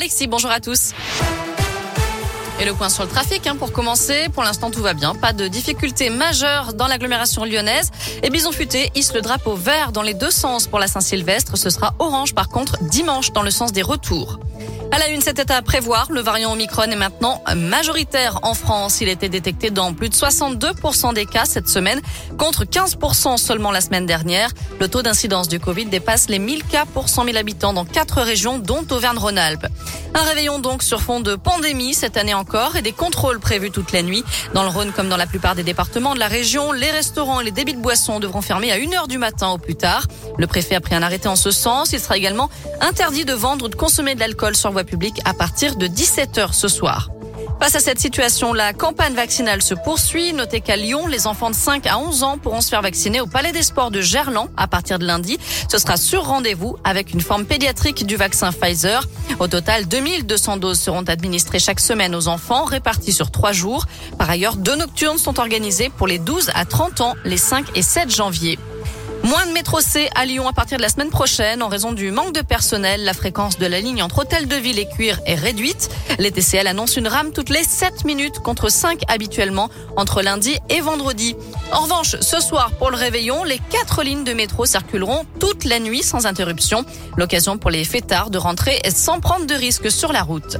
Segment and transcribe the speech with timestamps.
[0.00, 0.94] Alexis, bonjour à tous.
[2.58, 4.30] Et le point sur le trafic, hein, pour commencer.
[4.32, 5.14] Pour l'instant, tout va bien.
[5.14, 7.90] Pas de difficultés majeures dans l'agglomération lyonnaise.
[8.22, 11.58] Et Bison Futé hisse le drapeau vert dans les deux sens pour la Saint-Sylvestre.
[11.58, 14.40] Ce sera orange, par contre, dimanche dans le sens des retours.
[14.92, 16.08] À la une, c'était à prévoir.
[16.10, 19.00] Le variant Omicron est maintenant majoritaire en France.
[19.00, 22.00] Il était détecté dans plus de 62% des cas cette semaine,
[22.36, 24.50] contre 15% seulement la semaine dernière.
[24.80, 28.20] Le taux d'incidence du Covid dépasse les 1000 cas pour 100 000 habitants dans quatre
[28.20, 29.66] régions, dont Auvergne-Rhône-Alpes.
[30.14, 33.92] Un réveillon donc sur fond de pandémie cette année encore et des contrôles prévus toute
[33.92, 34.24] la nuit.
[34.54, 37.44] Dans le Rhône, comme dans la plupart des départements de la région, les restaurants et
[37.44, 40.08] les débits de boissons devront fermer à 1h du matin au plus tard.
[40.40, 41.92] Le préfet a pris un arrêté en ce sens.
[41.92, 42.48] Il sera également
[42.80, 46.54] interdit de vendre ou de consommer de l'alcool sur voie publique à partir de 17h
[46.54, 47.10] ce soir.
[47.60, 50.32] Face à cette situation, la campagne vaccinale se poursuit.
[50.32, 53.26] Notez qu'à Lyon, les enfants de 5 à 11 ans pourront se faire vacciner au
[53.26, 55.38] Palais des Sports de Gerland à partir de lundi.
[55.70, 59.06] Ce sera sur rendez-vous avec une forme pédiatrique du vaccin Pfizer.
[59.40, 63.84] Au total, 2200 doses seront administrées chaque semaine aux enfants, réparties sur trois jours.
[64.16, 67.82] Par ailleurs, deux nocturnes sont organisées pour les 12 à 30 ans, les 5 et
[67.82, 68.58] 7 janvier.
[69.22, 72.10] Moins de métro C à Lyon à partir de la semaine prochaine en raison du
[72.10, 73.04] manque de personnel.
[73.04, 75.90] La fréquence de la ligne entre Hôtel de Ville et Cuire est réduite.
[76.18, 80.80] Les TCL annoncent une rame toutes les 7 minutes contre 5 habituellement entre lundi et
[80.80, 81.36] vendredi.
[81.72, 85.80] En revanche, ce soir pour le réveillon, les quatre lignes de métro circuleront toute la
[85.80, 86.84] nuit sans interruption.
[87.16, 90.56] L'occasion pour les fêtards de rentrer sans prendre de risques sur la route.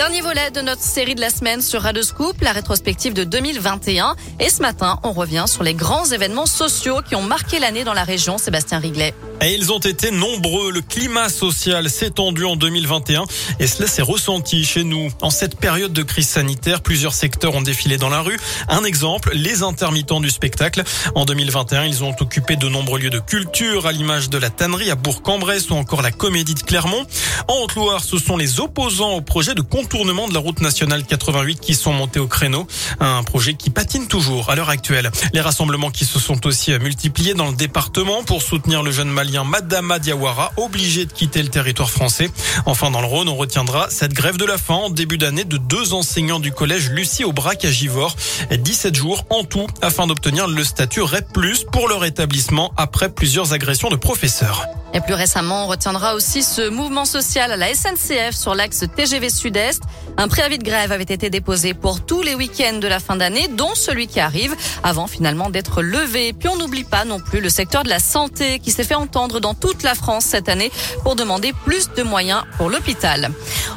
[0.00, 4.16] Dernier volet de notre série de la semaine sur Radio Scoop, la rétrospective de 2021.
[4.38, 7.92] Et ce matin, on revient sur les grands événements sociaux qui ont marqué l'année dans
[7.92, 8.38] la région.
[8.38, 9.12] Sébastien Riglet.
[9.42, 10.70] Et ils ont été nombreux.
[10.70, 13.24] Le climat social s'est tendu en 2021
[13.58, 15.08] et cela s'est ressenti chez nous.
[15.22, 18.38] En cette période de crise sanitaire, plusieurs secteurs ont défilé dans la rue.
[18.68, 20.82] Un exemple, les intermittents du spectacle.
[21.14, 24.90] En 2021, ils ont occupé de nombreux lieux de culture à l'image de la tannerie
[24.90, 27.06] à Bourg-en-Bresse ou encore la comédie de Clermont.
[27.48, 31.60] En Haute-Loire, ce sont les opposants au projet de contournement de la route nationale 88
[31.60, 32.66] qui sont montés au créneau.
[33.00, 35.10] Un projet qui patine toujours à l'heure actuelle.
[35.32, 39.29] Les rassemblements qui se sont aussi multipliés dans le département pour soutenir le jeune Mali
[39.30, 42.30] Madame Diawara, obligé de quitter le territoire français.
[42.66, 45.56] Enfin, dans le Rhône, on retiendra cette grève de la faim en début d'année de
[45.56, 48.16] deux enseignants du collège Lucie Aubrac à Givors.
[48.50, 51.26] 17 jours en tout afin d'obtenir le statut REP+,
[51.72, 54.66] pour leur établissement après plusieurs agressions de professeurs.
[54.92, 59.30] Et plus récemment, on retiendra aussi ce mouvement social à la SNCF sur l'axe TGV
[59.30, 59.82] Sud-Est.
[60.16, 63.46] Un préavis de grève avait été déposé pour tous les week-ends de la fin d'année,
[63.48, 66.32] dont celui qui arrive, avant finalement d'être levé.
[66.32, 69.38] Puis on n'oublie pas non plus le secteur de la santé qui s'est fait entendre
[69.38, 70.72] dans toute la France cette année
[71.04, 73.30] pour demander plus de moyens pour l'hôpital.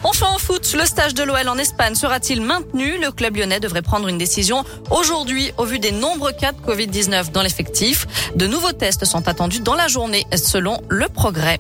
[0.04, 3.00] Enfin en foot, le stage de l'OL en Espagne sera-t-il maintenu?
[3.00, 7.32] Le club lyonnais devrait prendre une décision aujourd'hui au vu des nombreux cas de Covid-19
[7.32, 8.06] dans l'effectif.
[8.36, 11.60] De nouveaux tests sont attendus dans la journée selon le progrès.